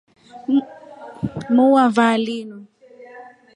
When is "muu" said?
1.53-1.71